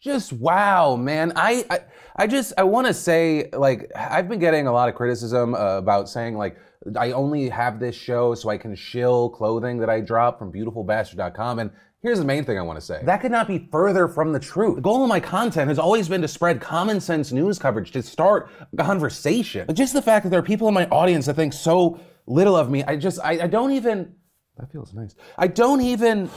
[0.00, 1.32] Just wow, man.
[1.34, 1.80] I I,
[2.16, 5.78] I just I want to say like I've been getting a lot of criticism uh,
[5.78, 6.56] about saying like
[6.96, 11.58] I only have this show so I can shill clothing that I drop from beautifulbastard.com
[11.58, 13.00] and Here's the main thing I want to say.
[13.02, 14.76] That could not be further from the truth.
[14.76, 18.02] The goal of my content has always been to spread common sense news coverage, to
[18.04, 19.66] start a conversation.
[19.66, 22.54] But just the fact that there are people in my audience that think so little
[22.54, 24.14] of me, I just, I, I don't even,
[24.58, 25.16] that feels nice.
[25.36, 26.30] I don't even,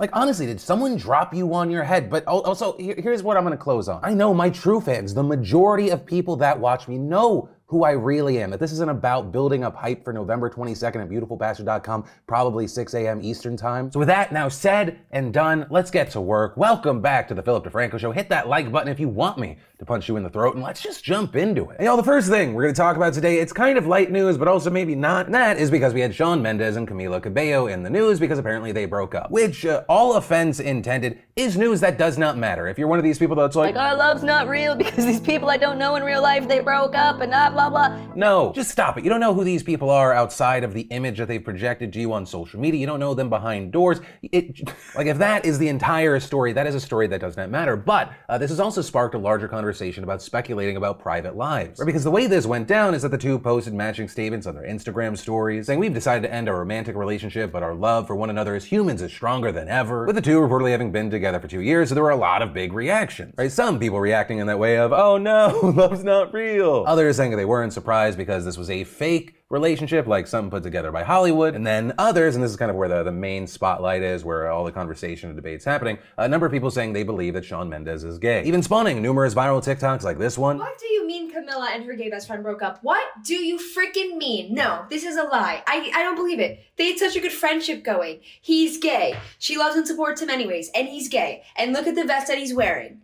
[0.00, 2.08] like honestly, did someone drop you on your head?
[2.08, 4.00] But also, here's what I'm gonna close on.
[4.02, 7.92] I know my true fans, the majority of people that watch me know who I
[7.92, 8.50] really am.
[8.50, 13.20] That this isn't about building up hype for November 22nd at beautifulbastard.com, probably 6 a.m.
[13.22, 13.92] Eastern time.
[13.92, 16.56] So with that now said and done, let's get to work.
[16.56, 18.10] Welcome back to the Philip DeFranco Show.
[18.10, 20.64] Hit that like button if you want me to punch you in the throat, and
[20.64, 21.80] let's just jump into it.
[21.80, 24.48] Y'all, the first thing we're gonna talk about today, it's kind of light news, but
[24.48, 25.26] also maybe not.
[25.26, 28.38] And that is because we had Shawn Mendes and Camila Cabello in the news because
[28.38, 29.30] apparently they broke up.
[29.30, 32.66] Which, uh, all offense intended, is news that does not matter.
[32.66, 35.20] If you're one of these people that's like, like our love's not real because these
[35.20, 38.14] people I don't know in real life, they broke up and blah blah blah.
[38.14, 39.04] No, just stop it.
[39.04, 42.00] You don't know who these people are outside of the image that they've projected to
[42.00, 42.80] you on social media.
[42.80, 44.00] You don't know them behind doors.
[44.22, 44.60] It,
[44.94, 47.76] like if that is the entire story, that is a story that does not matter.
[47.76, 51.78] But uh, this has also sparked a larger conversation about speculating about private lives.
[51.78, 51.86] Right?
[51.86, 54.64] Because the way this went down is that the two posted matching statements on their
[54.64, 58.30] Instagram stories saying we've decided to end our romantic relationship, but our love for one
[58.30, 60.06] another as humans is stronger than ever.
[60.06, 62.42] With the two reportedly having been together for two years, so there were a lot
[62.42, 63.34] of big reactions.
[63.36, 63.50] Right?
[63.50, 66.84] Some people reacting in that way of, oh no, love's not real.
[66.86, 70.92] Others saying they weren't surprised because this was a fake relationship, like something put together
[70.92, 71.56] by Hollywood.
[71.56, 74.48] And then others, and this is kind of where the, the main spotlight is, where
[74.48, 77.68] all the conversation and debate's happening, a number of people saying they believe that Shawn
[77.68, 78.44] Mendes is gay.
[78.44, 80.58] Even spawning numerous viral TikToks like this one.
[80.58, 82.78] What do you mean Camila and her gay best friend broke up?
[82.82, 84.54] What do you freaking mean?
[84.54, 85.64] No, this is a lie.
[85.66, 86.64] I, I don't believe it.
[86.76, 88.20] They had such a good friendship going.
[88.40, 89.16] He's gay.
[89.40, 91.42] She loves and supports him anyways, and he's gay.
[91.56, 93.02] And look at the vest that he's wearing.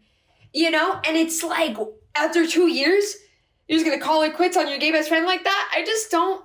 [0.54, 1.00] You know?
[1.04, 1.76] And it's like,
[2.14, 3.16] after two years,
[3.68, 5.72] you're just gonna call it quits on your gay best friend like that?
[5.74, 6.44] I just don't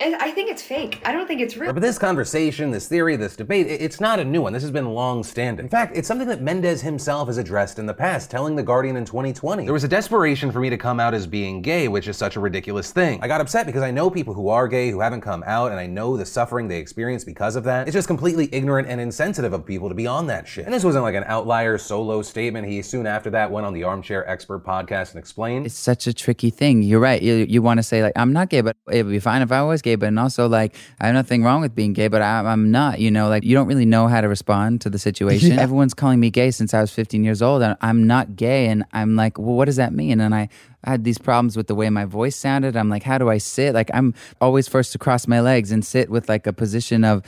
[0.00, 1.00] I think it's fake.
[1.04, 1.72] I don't think it's real.
[1.72, 4.52] But this conversation, this theory, this debate, it's not a new one.
[4.52, 5.64] This has been long standing.
[5.64, 8.96] In fact, it's something that Mendes himself has addressed in the past, telling The Guardian
[8.96, 9.64] in 2020.
[9.64, 12.36] There was a desperation for me to come out as being gay, which is such
[12.36, 13.18] a ridiculous thing.
[13.22, 15.80] I got upset because I know people who are gay who haven't come out, and
[15.80, 17.88] I know the suffering they experience because of that.
[17.88, 20.64] It's just completely ignorant and insensitive of people to be on that shit.
[20.64, 22.68] And this wasn't like an outlier solo statement.
[22.68, 25.66] He soon after that went on the Armchair Expert podcast and explained.
[25.66, 26.82] It's such a tricky thing.
[26.82, 27.20] You're right.
[27.20, 29.50] You, you want to say, like, I'm not gay, but it would be fine if
[29.50, 32.22] I was gay, but and also like I have nothing wrong with being gay, but
[32.22, 32.98] I, am not.
[33.00, 35.52] You know, like you don't really know how to respond to the situation.
[35.52, 35.60] Yeah.
[35.60, 38.66] Everyone's calling me gay since I was 15 years old, and I'm not gay.
[38.66, 40.20] And I'm like, well, what does that mean?
[40.20, 40.48] And I,
[40.84, 42.76] I had these problems with the way my voice sounded.
[42.76, 43.74] I'm like, how do I sit?
[43.74, 47.22] Like I'm always first to cross my legs and sit with like a position of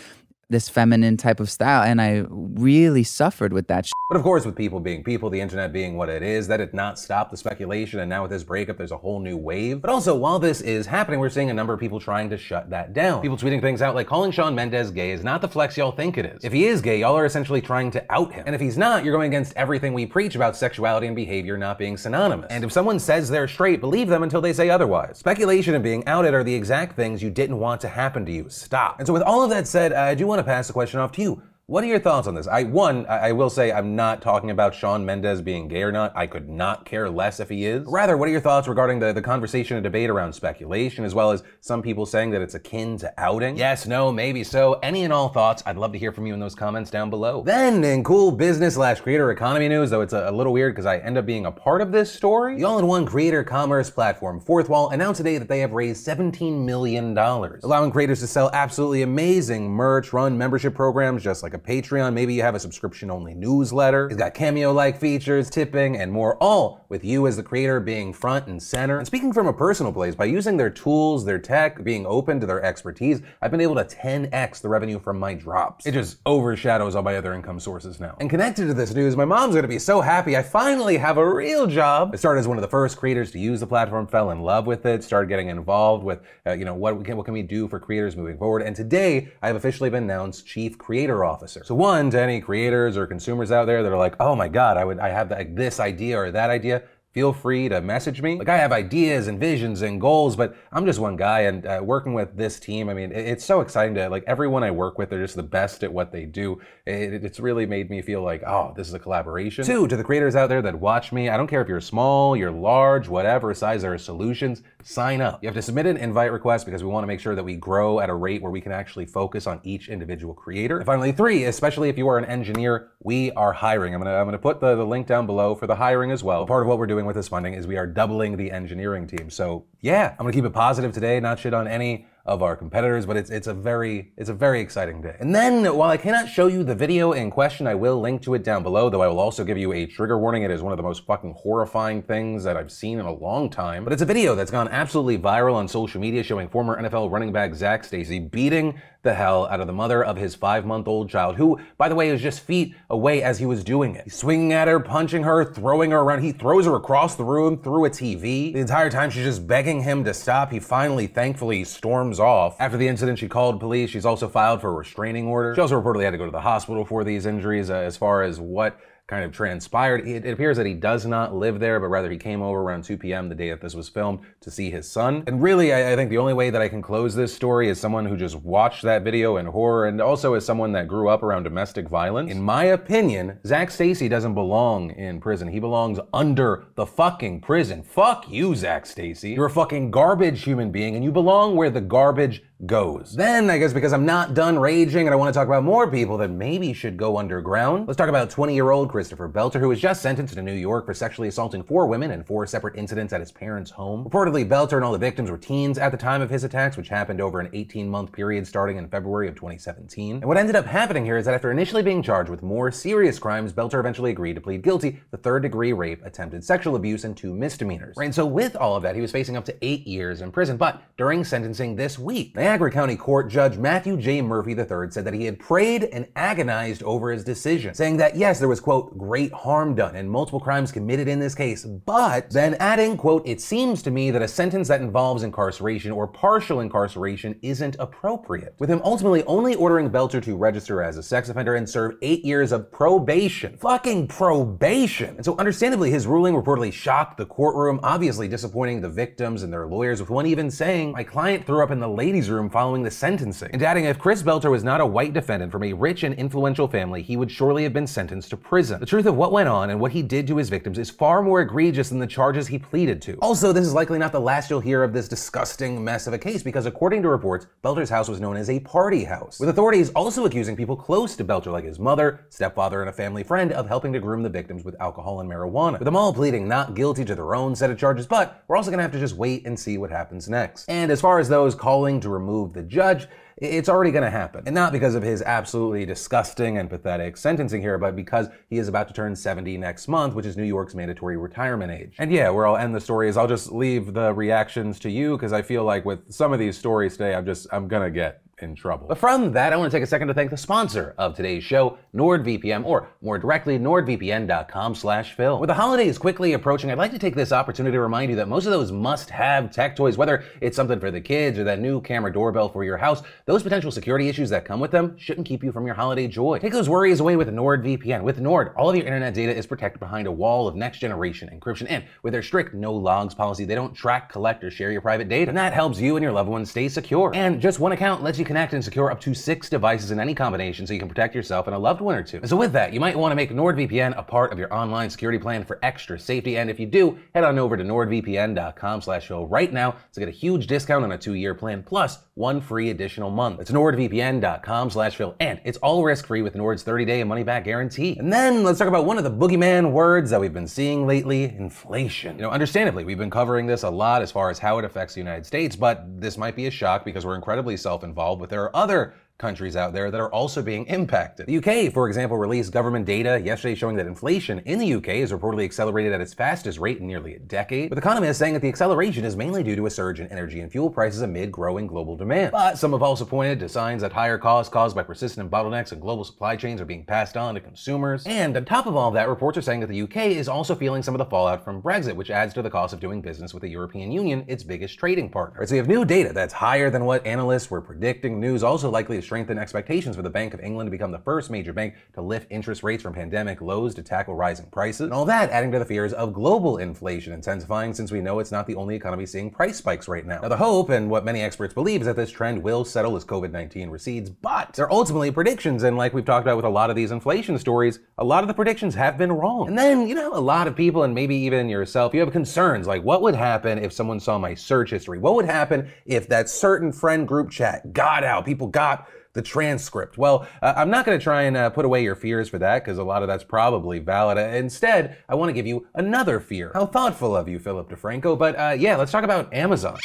[0.51, 4.57] this feminine type of style and i really suffered with that but of course with
[4.57, 8.01] people being people the internet being what it is that did not stop the speculation
[8.01, 9.81] and now with this breakup there's a whole new wave.
[9.81, 12.71] But also while this is happening we're seeing a number of people trying to shut
[12.71, 13.23] that down.
[13.23, 16.19] People tweeting things out like calling Shawn Mendes gay is not the flex y'all think
[16.19, 16.45] it is.
[16.45, 18.43] If he is gay y'all are essentially trying to out him.
[18.47, 21.79] And if he's not you're going against everything we preach about sexuality and behavior not
[21.79, 22.51] being synonymous.
[22.51, 25.19] And if someone says they're straight believe them until they say otherwise.
[25.19, 28.49] Speculation and being outed are the exact things you didn't want to happen to you.
[28.49, 28.99] Stop.
[28.99, 31.01] And so with all of that said uh, i do want to pass the question
[31.01, 31.43] off to you.
[31.71, 32.49] What are your thoughts on this?
[32.49, 36.11] I one, I, will say I'm not talking about Shawn Mendes being gay or not.
[36.17, 37.87] I could not care less if he is.
[37.87, 41.31] Rather, what are your thoughts regarding the, the conversation and debate around speculation, as well
[41.31, 43.57] as some people saying that it's akin to outing?
[43.57, 44.81] Yes, no, maybe so.
[44.83, 47.45] Any and all thoughts, I'd love to hear from you in those comments down below.
[47.45, 50.87] Then, in cool business slash creator economy news, though it's a, a little weird because
[50.87, 54.93] I end up being a part of this story, the all-in-one creator commerce platform Fourthwall
[54.93, 60.13] announced today that they have raised $17 million, allowing creators to sell absolutely amazing merch,
[60.13, 64.07] run membership programs just like a Patreon, maybe you have a subscription only newsletter.
[64.07, 68.13] It's got cameo like features, tipping, and more, all with you as the creator being
[68.13, 68.99] front and center.
[68.99, 72.47] And speaking from a personal place, by using their tools, their tech, being open to
[72.47, 75.87] their expertise, I've been able to 10x the revenue from my drops.
[75.87, 78.17] It just overshadows all my other income sources now.
[78.21, 81.35] And connected to this news, my mom's gonna be so happy I finally have a
[81.35, 82.11] real job.
[82.13, 84.67] I started as one of the first creators to use the platform, fell in love
[84.67, 87.69] with it, started getting involved with, uh, you know, what, can, what can we do
[87.69, 88.63] for creators moving forward.
[88.63, 91.40] And today, I have officially been announced Chief Creator Officer.
[91.65, 94.77] So one, to any creators or consumers out there that are like, oh my God,
[94.77, 96.83] I would, I have this idea or that idea
[97.13, 98.37] feel free to message me.
[98.39, 101.41] Like, I have ideas and visions and goals, but I'm just one guy.
[101.41, 104.63] And uh, working with this team, I mean, it- it's so exciting to, like, everyone
[104.63, 106.61] I work with, they're just the best at what they do.
[106.87, 109.65] It, it's really made me feel like, oh, this is a collaboration.
[109.65, 112.37] Two, to the creators out there that watch me, I don't care if you're small,
[112.37, 115.43] you're large, whatever size, there are solutions, sign up.
[115.43, 117.57] You have to submit an invite request because we want to make sure that we
[117.57, 120.79] grow at a rate where we can actually focus on each individual creator.
[120.79, 123.95] And finally, three, especially if you are an engineer, we are hiring.
[123.95, 126.47] I'm gonna I'm gonna put the, the link down below for the hiring as well.
[126.47, 129.31] Part of what we're doing with this funding is we are doubling the engineering team.
[129.31, 133.07] So yeah, I'm gonna keep it positive today, not shit on any of our competitors,
[133.07, 135.17] but it's it's a very it's a very exciting day.
[135.21, 138.35] And then while I cannot show you the video in question, I will link to
[138.35, 140.43] it down below, though I will also give you a trigger warning.
[140.43, 143.51] It is one of the most fucking horrifying things that I've seen in a long
[143.51, 143.85] time.
[143.85, 147.33] But it's a video that's gone absolutely viral on social media showing former NFL running
[147.33, 151.09] back Zac Stacy beating the hell out of the mother of his five month old
[151.09, 154.05] child, who, by the way, is just feet away as he was doing it.
[154.05, 156.23] He's swinging at her, punching her, throwing her around.
[156.23, 158.53] He throws her across the room through a TV.
[158.53, 160.53] The entire time she's just begging him to stop.
[160.53, 162.57] He finally, thankfully, storms off.
[162.61, 163.91] After the incident, she called police.
[163.91, 165.55] She's also filed for a restraining order.
[165.55, 167.71] She also reportedly had to go to the hospital for these injuries.
[167.71, 168.79] Uh, as far as what
[169.11, 170.07] kind of transpired.
[170.07, 172.97] It, appears that he does not live there, but rather he came over around 2
[172.97, 173.29] p.m.
[173.29, 175.25] the day that this was filmed to see his son.
[175.27, 177.81] And really, I, I think the only way that I can close this story is
[177.81, 181.25] someone who just watched that video in horror and also as someone that grew up
[181.25, 182.31] around domestic violence.
[182.31, 185.49] In my opinion, Zac Stacy doesn't belong in prison.
[185.49, 187.83] He belongs under the fucking prison.
[187.83, 189.31] Fuck you, Zac Stacy.
[189.31, 193.15] You're a fucking garbage human being and you belong where the garbage goes.
[193.15, 195.91] Then, I guess because I'm not done raging and I want to talk about more
[195.91, 199.69] people that maybe should go underground, let's talk about 20 year old Christopher Belter, who
[199.69, 203.13] was just sentenced in New York for sexually assaulting four women in four separate incidents
[203.13, 204.05] at his parents' home.
[204.05, 206.89] Reportedly, Belter and all the victims were teens at the time of his attacks, which
[206.89, 210.17] happened over an 18 month period starting in February of 2017.
[210.17, 213.19] And what ended up happening here is that after initially being charged with more serious
[213.19, 217.17] crimes, Belter eventually agreed to plead guilty to third degree rape, attempted sexual abuse, and
[217.17, 217.97] two misdemeanors.
[217.97, 220.31] Right, and so with all of that, he was facing up to eight years in
[220.31, 220.57] prison.
[220.57, 224.21] But during sentencing this week, Niagara County Court Judge Matthew J.
[224.21, 228.41] Murphy III said that he had prayed and agonized over his decision, saying that yes,
[228.41, 232.55] there was, quote, great harm done and multiple crimes committed in this case, but then
[232.55, 237.39] adding, quote, it seems to me that a sentence that involves incarceration or partial incarceration
[237.41, 238.57] isn't appropriate.
[238.59, 242.25] With him ultimately only ordering Belcher to register as a sex offender and serve eight
[242.25, 243.59] years of probation.
[243.59, 245.15] Fucking probation.
[245.15, 249.69] And so understandably, his ruling reportedly shocked the courtroom, obviously disappointing the victims and their
[249.69, 252.91] lawyers, with one even saying, my client threw up in the ladies' room following the
[252.91, 253.51] sentencing.
[253.53, 256.69] And adding, if Chris Belter was not a white defendant from a rich and influential
[256.69, 258.81] family, he would surely have been sentenced to prison.
[258.81, 261.23] The truth of what went on and what he did to his victims is far
[261.23, 263.19] more egregious than the charges he pleaded to.
[263.21, 266.19] Also, this is likely not the last you'll hear of this disgusting mess of a
[266.19, 269.91] case because according to reports, Belter's house was known as a party house, with authorities
[269.91, 273.67] also accusing people close to Belter like his mother, stepfather, and a family friend of
[273.67, 275.79] helping to groom the victims with alcohol and marijuana.
[275.79, 278.71] With them all pleading not guilty to their own set of charges, but we're also
[278.71, 280.69] gonna have to just wait and see what happens next.
[280.69, 283.07] And as far as those calling to remove the judge,
[283.37, 284.43] it's already going to happen.
[284.47, 288.69] And not because of his absolutely disgusting and pathetic sentencing here, but because he is
[288.69, 291.97] about to turn 70 next month, which is New York's mandatory retirement age.
[291.99, 295.17] And yeah, where I'll end the story is I'll just leave the reactions to you
[295.17, 297.91] because I feel like with some of these stories today, I'm just, I'm going to
[297.91, 298.87] get in trouble.
[298.89, 301.45] But from that, I want to take a second to thank the sponsor of today's
[301.45, 305.39] show, NordVPN, or more directly, nordvpn.com slash Phil.
[305.39, 308.29] With the holidays quickly approaching, I'd like to take this opportunity to remind you that
[308.29, 311.81] most of those must-have tech toys, whether it's something for the kids or that new
[311.81, 315.45] camera doorbell for your house, those potential security issues that come with them shouldn't keep
[315.45, 316.39] you from your holiday joy.
[316.39, 318.03] Take those worries away with NordVPN.
[318.03, 321.67] With Nord, all of your internet data is protected behind a wall of next-generation encryption,
[321.69, 325.09] and with their strict no logs policy, they don't track, collect, or share your private
[325.09, 325.29] data.
[325.29, 327.11] And that helps you and your loved ones stay secure.
[327.15, 330.15] And just one account lets you connect and secure up to six devices in any
[330.15, 332.21] combination so you can protect yourself and a loved one or two.
[332.25, 335.19] So with that, you might want to make NordVPN a part of your online security
[335.19, 336.37] plan for extra safety.
[336.37, 340.09] And if you do, head on over to nordvpn.com slash show right now to get
[340.09, 343.41] a huge discount on a two-year plan plus one free additional month.
[343.41, 345.17] It's nordvpn.com slash Phil.
[345.19, 347.97] And it's all risk-free with Nord's 30-day money-back guarantee.
[347.99, 351.25] And then let's talk about one of the boogeyman words that we've been seeing lately,
[351.25, 352.17] inflation.
[352.17, 354.95] You know, understandably, we've been covering this a lot as far as how it affects
[354.95, 358.45] the United States, but this might be a shock because we're incredibly self-involved, but there
[358.45, 361.27] are other countries out there that are also being impacted.
[361.27, 365.13] The UK, for example, released government data yesterday showing that inflation in the UK is
[365.13, 368.49] reportedly accelerated at its fastest rate in nearly a decade, with economists saying that the
[368.49, 371.97] acceleration is mainly due to a surge in energy and fuel prices amid growing global
[371.97, 372.33] demand.
[372.33, 375.79] But some have also pointed to signs that higher costs caused by persistent bottlenecks in
[375.79, 378.05] global supply chains are being passed on to consumers.
[378.07, 380.55] And on top of all of that, reports are saying that the UK is also
[380.55, 383.35] feeling some of the fallout from Brexit, which adds to the cost of doing business
[383.35, 385.47] with the European Union, its biggest trading partner.
[385.47, 388.19] So we have new data that's higher than what analysts were predicting.
[388.19, 391.33] News also likely to strengthen expectations for the Bank of England to become the first
[391.33, 394.83] major bank to lift interest rates from pandemic lows to tackle rising prices.
[394.83, 398.31] And all that adding to the fears of global inflation intensifying since we know it's
[398.31, 400.21] not the only economy seeing price spikes right now.
[400.21, 403.05] Now, the hope and what many experts believe is that this trend will settle as
[403.05, 405.65] COVID 19 recedes, but they're ultimately predictions.
[405.65, 408.29] And like we've talked about with a lot of these inflation stories, a lot of
[408.29, 409.49] the predictions have been wrong.
[409.49, 412.69] And then, you know, a lot of people, and maybe even yourself, you have concerns
[412.69, 415.01] like what would happen if someone saw my search history?
[415.01, 418.25] What would happen if that certain friend group chat got out?
[418.25, 419.99] People got the transcript.
[419.99, 422.65] Well, uh, I'm not going to try and uh, put away your fears for that
[422.65, 424.19] because a lot of that's probably valid.
[424.19, 426.53] Uh, instead, I want to give you another fear.
[426.55, 428.19] How thoughtful of you, Philip DeFranco.
[428.19, 429.79] But uh, yeah, let's talk about Amazon.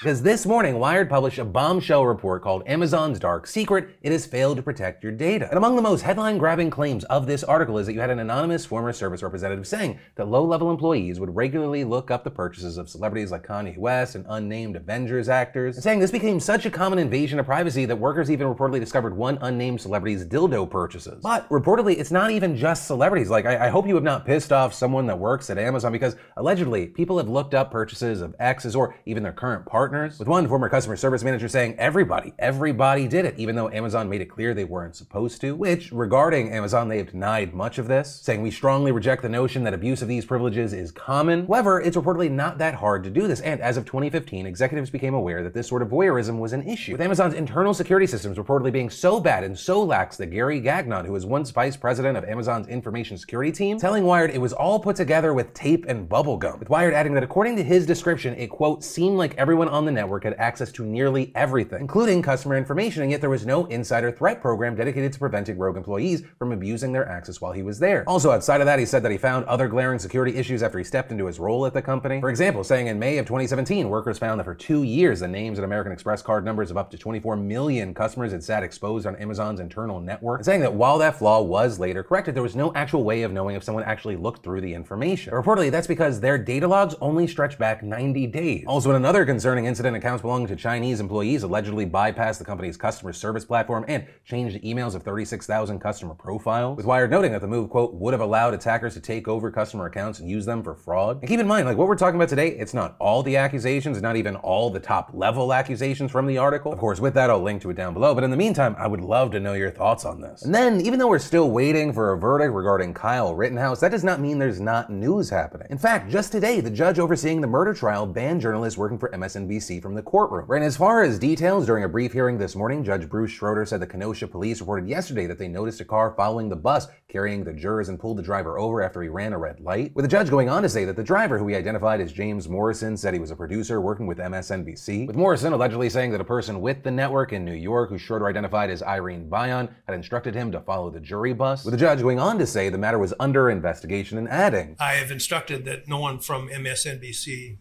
[0.00, 4.58] Because this morning, Wired published a bombshell report called Amazon's Dark Secret It Has Failed
[4.58, 5.48] to Protect Your Data.
[5.48, 8.18] And among the most headline grabbing claims of this article is that you had an
[8.18, 12.76] anonymous former service representative saying that low level employees would regularly look up the purchases
[12.76, 16.70] of celebrities like Kanye West and unnamed Avengers actors, and saying this became such a
[16.70, 21.22] common invasion of privacy that workers even reportedly discovered one unnamed celebrity's dildo purchases.
[21.22, 23.30] But reportedly, it's not even just celebrities.
[23.30, 26.16] Like, I, I hope you have not pissed off someone that works at Amazon because
[26.36, 30.26] allegedly people have looked up purchases of exes or even their current partner partners, with
[30.26, 34.26] one former customer service manager saying everybody, everybody did it, even though Amazon made it
[34.26, 38.42] clear they weren't supposed to, which, regarding Amazon, they have denied much of this, saying
[38.42, 41.46] we strongly reject the notion that abuse of these privileges is common.
[41.46, 45.14] However, it's reportedly not that hard to do this, and as of 2015, executives became
[45.14, 48.72] aware that this sort of voyeurism was an issue, with Amazon's internal security systems reportedly
[48.72, 52.24] being so bad and so lax that Gary Gagnon, who was once vice president of
[52.24, 56.58] Amazon's information security team, telling Wired it was all put together with tape and bubblegum,
[56.58, 59.92] with Wired adding that according to his description, it quote, seemed like everyone on the
[59.92, 64.10] network had access to nearly everything, including customer information, and yet there was no insider
[64.10, 68.02] threat program dedicated to preventing rogue employees from abusing their access while he was there.
[68.08, 70.84] Also, outside of that, he said that he found other glaring security issues after he
[70.84, 72.20] stepped into his role at the company.
[72.20, 75.58] For example, saying in May of 2017, workers found that for two years, the names
[75.58, 79.14] and American Express card numbers of up to 24 million customers had sat exposed on
[79.16, 83.04] Amazon's internal network, saying that while that flaw was later corrected, there was no actual
[83.04, 85.32] way of knowing if someone actually looked through the information.
[85.32, 88.64] Reportedly, that's because their data logs only stretch back 90 days.
[88.66, 93.12] Also, in another concerning incident, accounts belonging to Chinese employees allegedly bypassed the company's customer
[93.12, 96.76] service platform and changed emails of 36,000 customer profiles.
[96.76, 99.86] With Wired noting that the move, quote, would have allowed attackers to take over customer
[99.86, 101.18] accounts and use them for fraud.
[101.20, 104.00] And keep in mind, like what we're talking about today, it's not all the accusations,
[104.00, 106.72] not even all the top level accusations from the article.
[106.72, 108.14] Of course, with that, I'll link to it down below.
[108.14, 110.42] But in the meantime, I would love to know your thoughts on this.
[110.42, 114.04] And then, even though we're still waiting for a verdict regarding Kyle Rittenhouse, that does
[114.04, 115.66] not mean there's not news happening.
[115.70, 119.55] In fact, just today, the judge overseeing the murder trial banned journalists working for MSNBC
[119.56, 120.50] from the courtroom.
[120.50, 123.80] And as far as details, during a brief hearing this morning, Judge Bruce Schroeder said
[123.80, 127.52] the Kenosha police reported yesterday that they noticed a car following the bus carrying the
[127.54, 129.94] jurors and pulled the driver over after he ran a red light.
[129.94, 132.48] With the judge going on to say that the driver, who he identified as James
[132.48, 135.06] Morrison, said he was a producer working with MSNBC.
[135.06, 138.26] With Morrison allegedly saying that a person with the network in New York, who Schroeder
[138.26, 141.64] identified as Irene Byon, had instructed him to follow the jury bus.
[141.64, 144.94] With the judge going on to say the matter was under investigation and adding, I
[144.94, 147.58] have instructed that no one from MSNBC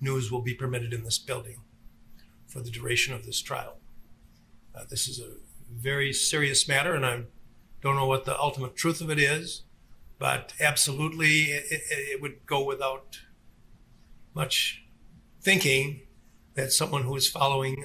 [0.00, 1.60] News will be permitted in this building
[2.46, 3.78] for the duration of this trial.
[4.74, 5.34] Uh, this is a
[5.72, 7.22] very serious matter, and I
[7.80, 9.62] don't know what the ultimate truth of it is,
[10.18, 13.20] but absolutely it, it, it would go without
[14.34, 14.84] much
[15.40, 16.00] thinking
[16.54, 17.84] that someone who is following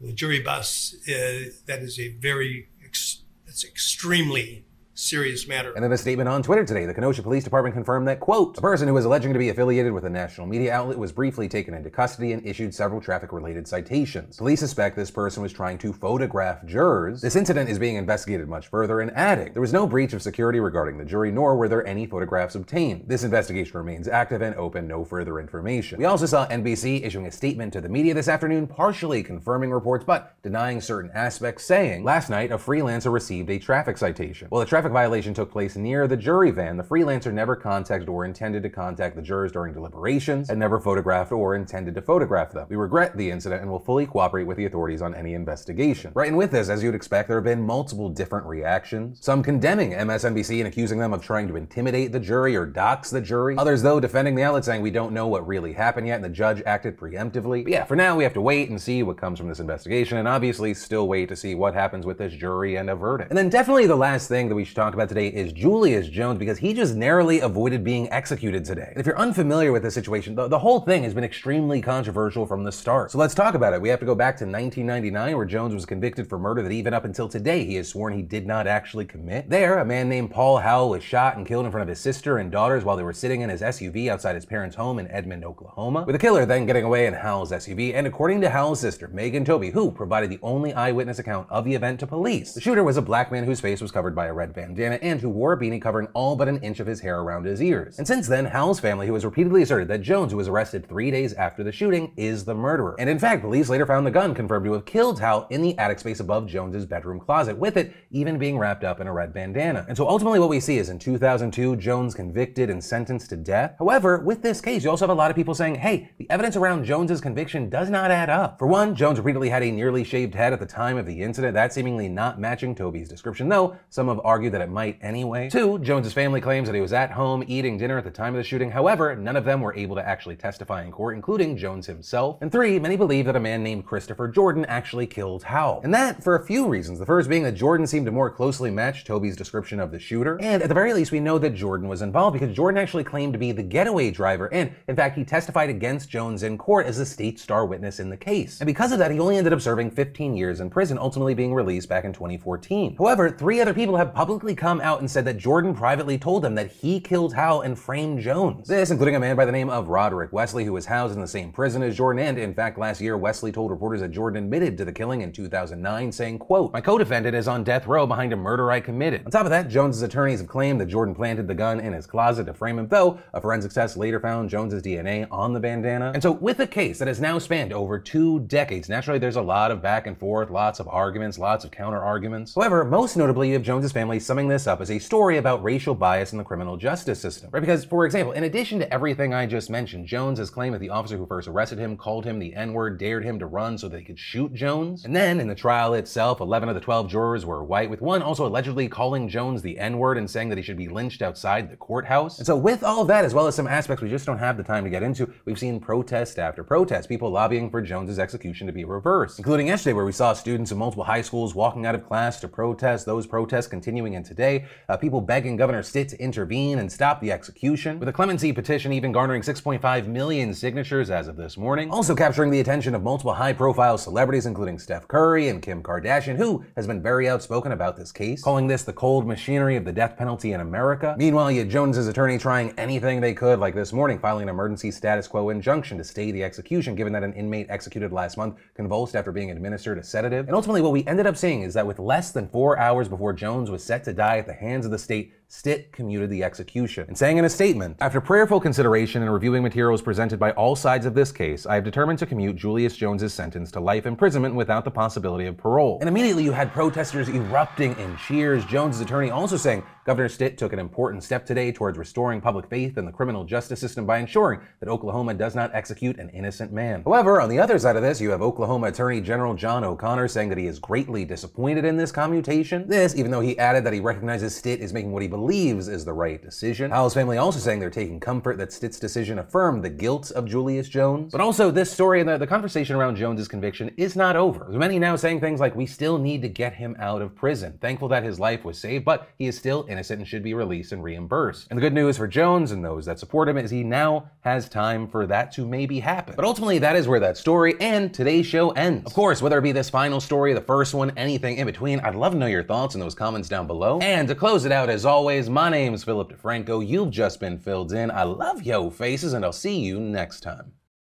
[0.00, 4.64] the jury bus, uh, that is a very, ex- it's extremely
[4.98, 5.72] serious matter.
[5.74, 8.60] And in a statement on Twitter today, the Kenosha Police Department confirmed that, quote, a
[8.60, 11.72] person who was alleging to be affiliated with a national media outlet was briefly taken
[11.72, 14.36] into custody and issued several traffic related citations.
[14.36, 17.20] Police suspect this person was trying to photograph jurors.
[17.20, 20.60] This incident is being investigated much further and adding, there was no breach of security
[20.60, 23.04] regarding the jury, nor were there any photographs obtained.
[23.06, 25.98] This investigation remains active and open, no further information.
[25.98, 30.04] We also saw NBC issuing a statement to the media this afternoon, partially confirming reports
[30.04, 34.48] but denying certain aspects, saying, last night a freelancer received a traffic citation.
[34.50, 38.08] Well, the traffic traffic violation took place near the jury van, the freelancer never contacted
[38.08, 42.52] or intended to contact the jurors during deliberations and never photographed or intended to photograph
[42.52, 42.66] them.
[42.70, 46.12] We regret the incident and will fully cooperate with the authorities on any investigation.
[46.14, 49.18] Right, and with this, as you'd expect, there have been multiple different reactions.
[49.20, 53.20] Some condemning MSNBC and accusing them of trying to intimidate the jury or dox the
[53.20, 53.56] jury.
[53.58, 56.30] Others, though, defending the outlet saying we don't know what really happened yet and the
[56.30, 57.62] judge acted preemptively.
[57.64, 60.16] But yeah, for now, we have to wait and see what comes from this investigation
[60.16, 63.30] and obviously still wait to see what happens with this jury and a verdict.
[63.30, 66.38] And then definitely the last thing that we should talk about today is Julius Jones
[66.38, 68.90] because he just narrowly avoided being executed today.
[68.92, 72.46] And if you're unfamiliar with this situation, the, the whole thing has been extremely controversial
[72.46, 73.10] from the start.
[73.10, 73.82] So let's talk about it.
[73.82, 76.94] We have to go back to 1999 where Jones was convicted for murder that even
[76.94, 79.50] up until today he has sworn he did not actually commit.
[79.50, 82.38] There, a man named Paul Howell was shot and killed in front of his sister
[82.38, 85.44] and daughters while they were sitting in his SUV outside his parents' home in Edmond,
[85.44, 87.94] Oklahoma, with the killer then getting away in Howell's SUV.
[87.94, 91.74] And according to Howell's sister, Megan Tobey, who provided the only eyewitness account of the
[91.74, 94.32] event to police, the shooter was a black man whose face was covered by a
[94.32, 97.20] red bandana and who wore a beanie covering all but an inch of his hair
[97.20, 97.98] around his ears.
[97.98, 101.10] And since then, Howell's family, who has repeatedly asserted that Jones, who was arrested three
[101.10, 102.96] days after the shooting, is the murderer.
[102.98, 105.76] And in fact, police later found the gun confirmed to have killed Howell in the
[105.78, 109.32] attic space above Jones's bedroom closet, with it even being wrapped up in a red
[109.32, 109.84] bandana.
[109.88, 113.74] And so ultimately what we see is in 2002, Jones convicted and sentenced to death.
[113.78, 116.56] However, with this case, you also have a lot of people saying, hey, the evidence
[116.56, 118.58] around Jones's conviction does not add up.
[118.58, 121.54] For one, Jones repeatedly had a nearly shaved head at the time of the incident,
[121.54, 125.50] that seemingly not matching Tobey's description, though some have argued that it might anyway.
[125.50, 128.38] Two, Jones's family claims that he was at home eating dinner at the time of
[128.38, 128.70] the shooting.
[128.70, 132.38] However, none of them were able to actually testify in court, including Jones himself.
[132.40, 135.80] And three, many believe that a man named Christopher Jordan actually killed Howell.
[135.84, 136.98] And that for a few reasons.
[136.98, 140.38] The first being that Jordan seemed to more closely match Tobey's description of the shooter.
[140.40, 143.32] And at the very least, we know that Jordan was involved because Jordan actually claimed
[143.32, 144.52] to be the getaway driver.
[144.52, 148.10] And in fact, he testified against Jones in court as the state star witness in
[148.10, 148.60] the case.
[148.60, 151.54] And because of that, he only ended up serving 15 years in prison, ultimately being
[151.54, 152.96] released back in 2014.
[152.96, 156.54] However, three other people have publicly come out and said that Jordan privately told them
[156.54, 158.68] that he killed Howell and framed Jones.
[158.68, 161.26] This, including a man by the name of Roderick Wesley, who was housed in the
[161.26, 162.24] same prison as Jordan.
[162.24, 165.32] And in fact, last year, Wesley told reporters that Jordan admitted to the killing in
[165.32, 169.24] 2009, saying, quote, My co-defendant is on death row behind a murder I committed.
[169.24, 172.06] On top of that, Jones's attorneys have claimed that Jordan planted the gun in his
[172.06, 176.12] closet to frame him, though a forensic test later found Jones's DNA on the bandana.
[176.14, 179.42] And so with a case that has now spanned over two decades, naturally there's a
[179.42, 182.54] lot of back and forth, lots of arguments, lots of counter arguments.
[182.54, 185.94] However, most notably, you have Jones's family summing this up as a story about racial
[185.94, 187.48] bias in the criminal justice system.
[187.50, 187.60] Right?
[187.60, 190.90] Because, for example, in addition to everything I just mentioned, Jones has claimed that the
[190.90, 194.02] officer who first arrested him called him the N-word, dared him to run so they
[194.02, 195.06] could shoot Jones.
[195.06, 198.20] And then in the trial itself, 11 of the 12 jurors were white, with one
[198.20, 201.76] also allegedly calling Jones the N-word and saying that he should be lynched outside the
[201.76, 202.36] courthouse.
[202.36, 204.58] And so with all of that, as well as some aspects we just don't have
[204.58, 208.66] the time to get into, we've seen protest after protest, people lobbying for Jones's execution
[208.66, 211.94] to be reversed, including yesterday where we saw students in multiple high schools walking out
[211.94, 216.20] of class to protest, those protests continuing in today, uh, people begging Governor Stitt to
[216.20, 221.28] intervene and stop the execution, with a clemency petition even garnering 6.5 million signatures as
[221.28, 225.62] of this morning, also capturing the attention of multiple high-profile celebrities including Steph Curry and
[225.62, 229.76] Kim Kardashian, who has been very outspoken about this case, calling this the cold machinery
[229.76, 231.14] of the death penalty in America.
[231.16, 235.28] Meanwhile, had Jones's attorney trying anything they could, like this morning, filing an emergency status
[235.28, 239.30] quo injunction to stay the execution, given that an inmate executed last month convulsed after
[239.30, 240.46] being administered a sedative.
[240.46, 243.32] And ultimately, what we ended up seeing is that with less than four hours before
[243.32, 247.06] Jones was set to die at the hands of the state, Stitt commuted the execution
[247.08, 251.06] and saying in a statement, After prayerful consideration and reviewing materials presented by all sides
[251.06, 254.84] of this case, I have determined to commute Julius Jones's sentence to life imprisonment without
[254.84, 255.96] the possibility of parole.
[256.00, 258.62] And immediately you had protesters erupting in cheers.
[258.66, 262.98] Jones's attorney also saying Governor Stitt took an important step today towards restoring public faith
[262.98, 267.02] in the criminal justice system by ensuring that Oklahoma does not execute an innocent man.
[267.04, 270.50] However, on the other side of this, you have Oklahoma Attorney General John O'Connor saying
[270.50, 272.86] that he is greatly disappointed in this commutation.
[272.86, 276.04] This, even though he added that he recognizes Stitt is making what he believes is
[276.04, 276.90] the right decision.
[276.90, 280.88] Howell's family also saying they're taking comfort that Stitt's decision affirmed the guilt of Julius
[280.88, 281.32] Jones.
[281.32, 284.66] But also, this story and the, the conversation around Jones's conviction is not over.
[284.66, 287.78] With many now saying things like, we still need to get him out of prison.
[287.80, 290.92] Thankful that his life was saved, but he is still innocent and should be released
[290.92, 291.68] and reimbursed.
[291.70, 294.68] And the good news for Jones and those that support him is he now has
[294.68, 296.34] time for that to maybe happen.
[296.36, 299.06] But ultimately, that is where that story and today's show ends.
[299.06, 302.14] Of course, whether it be this final story, the first one, anything in between, I'd
[302.14, 303.87] love to know your thoughts in those comments down below.
[303.96, 306.86] And to close it out, as always, my name is Philip DeFranco.
[306.86, 308.10] You've just been filled in.
[308.10, 310.72] I love yo faces, and I'll see you next time.